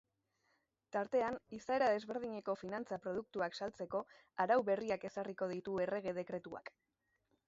[0.95, 4.01] Tartean, izaera desberdineko finantza-produktuak saltzeko
[4.47, 6.73] arau berriak ezarriko ditu errege-dekretuak.